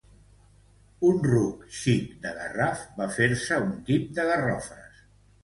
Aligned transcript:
Un 1.09 1.19
ruc 1.31 1.67
xic 1.81 2.15
de 2.23 2.31
Garraf 2.39 2.81
va 3.03 3.09
fer-se 3.19 3.61
un 3.67 3.77
tip 3.93 4.11
de 4.19 4.27
garrofes. 4.33 5.07